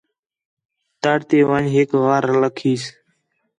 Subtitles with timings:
[1.01, 2.83] تڑ تی ون٘ڄ ہِک غار لَکھیس